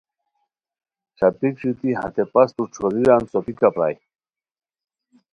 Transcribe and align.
ݰاپیک 1.17 1.55
ژوتی 1.61 1.89
ہتے 1.99 2.23
پستو 2.33 2.63
ݯھوریران 2.73 3.23
څوپیکہ 3.31 3.69
پرائے 3.73 3.95